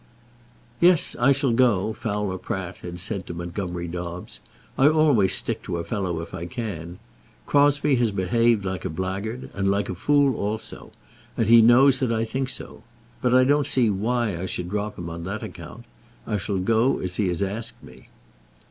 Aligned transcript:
"Yes; 0.79 1.15
I 1.19 1.31
shall 1.31 1.51
go," 1.51 1.93
Fowler 1.93 2.39
Pratt 2.39 2.77
had 2.77 2.99
said 2.99 3.27
to 3.27 3.35
Montgomerie 3.35 3.87
Dobbs. 3.87 4.39
"I 4.75 4.87
always 4.89 5.31
stick 5.31 5.61
to 5.61 5.77
a 5.77 5.83
fellow 5.83 6.21
if 6.21 6.33
I 6.33 6.47
can. 6.47 6.97
Crosbie 7.45 7.97
has 7.97 8.09
behaved 8.09 8.65
like 8.65 8.83
a 8.83 8.89
blackguard, 8.89 9.51
and 9.53 9.69
like 9.69 9.89
a 9.89 9.93
fool 9.93 10.35
also; 10.35 10.91
and 11.37 11.45
he 11.45 11.61
knows 11.61 11.99
that 11.99 12.11
I 12.11 12.25
think 12.25 12.49
so. 12.49 12.81
But 13.21 13.35
I 13.35 13.43
don't 13.43 13.67
see 13.67 13.91
why 13.91 14.35
I 14.35 14.47
should 14.47 14.71
drop 14.71 14.97
him 14.97 15.07
on 15.07 15.23
that 15.25 15.43
account. 15.43 15.85
I 16.25 16.37
shall 16.37 16.57
go 16.57 16.97
as 16.97 17.17
he 17.17 17.27
has 17.27 17.43
asked 17.43 17.83
me." 17.83 18.07